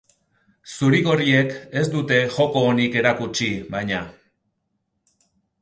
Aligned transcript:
Zuri-gorriek 0.75 1.53
ez 1.83 1.83
dute 1.97 2.17
joko 2.37 2.65
onik 2.71 2.99
erakutsi, 3.05 3.53
baina. 3.77 4.01